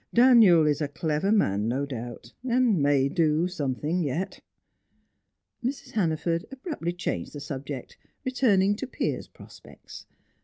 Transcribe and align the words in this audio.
"Daniel 0.15 0.65
is 0.65 0.81
a 0.81 0.87
clever 0.87 1.31
man 1.31 1.67
no 1.67 1.85
doubt, 1.85 2.33
and 2.43 2.81
may 2.81 3.07
do 3.07 3.47
something 3.47 4.01
yet." 4.01 4.39
Mrs. 5.63 5.91
Hannaford 5.91 6.43
abruptly 6.51 6.93
changed 6.93 7.33
the 7.33 7.39
subject, 7.39 7.97
returning 8.25 8.75
to 8.77 8.87
Piers' 8.87 9.27
prospects. 9.27 10.07